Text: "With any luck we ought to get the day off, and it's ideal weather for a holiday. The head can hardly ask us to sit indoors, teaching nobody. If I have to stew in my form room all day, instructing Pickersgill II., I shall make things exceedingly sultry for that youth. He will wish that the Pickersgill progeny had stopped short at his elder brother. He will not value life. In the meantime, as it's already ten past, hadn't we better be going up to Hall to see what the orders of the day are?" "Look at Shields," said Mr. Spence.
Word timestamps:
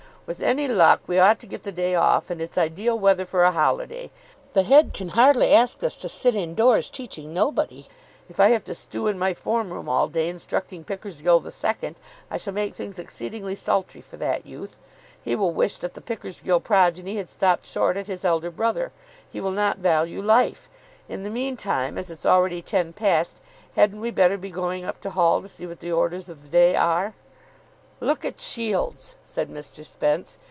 "With 0.27 0.39
any 0.41 0.65
luck 0.65 1.01
we 1.07 1.19
ought 1.19 1.39
to 1.39 1.45
get 1.45 1.63
the 1.63 1.73
day 1.73 1.93
off, 1.93 2.29
and 2.29 2.39
it's 2.39 2.57
ideal 2.57 2.97
weather 2.97 3.25
for 3.25 3.43
a 3.43 3.51
holiday. 3.51 4.11
The 4.53 4.63
head 4.63 4.93
can 4.93 5.09
hardly 5.09 5.51
ask 5.51 5.83
us 5.83 5.97
to 5.97 6.07
sit 6.07 6.35
indoors, 6.35 6.89
teaching 6.89 7.33
nobody. 7.33 7.89
If 8.29 8.39
I 8.39 8.47
have 8.51 8.63
to 8.65 8.75
stew 8.75 9.07
in 9.07 9.19
my 9.19 9.33
form 9.33 9.73
room 9.73 9.89
all 9.89 10.07
day, 10.07 10.29
instructing 10.29 10.85
Pickersgill 10.85 11.43
II., 11.45 11.95
I 12.29 12.37
shall 12.37 12.53
make 12.53 12.75
things 12.75 12.97
exceedingly 12.97 13.55
sultry 13.55 13.99
for 13.99 14.15
that 14.17 14.45
youth. 14.45 14.79
He 15.21 15.35
will 15.35 15.51
wish 15.51 15.79
that 15.79 15.95
the 15.95 16.01
Pickersgill 16.01 16.61
progeny 16.63 17.17
had 17.17 17.27
stopped 17.27 17.65
short 17.65 17.97
at 17.97 18.07
his 18.07 18.23
elder 18.23 18.51
brother. 18.51 18.93
He 19.33 19.41
will 19.41 19.51
not 19.51 19.79
value 19.79 20.21
life. 20.21 20.69
In 21.09 21.23
the 21.23 21.29
meantime, 21.29 21.97
as 21.97 22.09
it's 22.09 22.25
already 22.27 22.61
ten 22.61 22.93
past, 22.93 23.41
hadn't 23.75 23.99
we 23.99 24.11
better 24.11 24.37
be 24.37 24.49
going 24.51 24.85
up 24.85 25.01
to 25.01 25.09
Hall 25.09 25.41
to 25.41 25.49
see 25.49 25.67
what 25.67 25.81
the 25.81 25.91
orders 25.91 26.29
of 26.29 26.41
the 26.43 26.47
day 26.47 26.73
are?" 26.77 27.15
"Look 28.03 28.25
at 28.25 28.39
Shields," 28.39 29.15
said 29.23 29.47
Mr. 29.51 29.85
Spence. 29.85 30.39